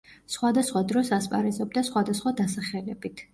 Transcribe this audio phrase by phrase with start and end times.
[0.35, 3.25] სხვადასხვა დროს ასპარეზობდა სხვადასხვა დასახელებით.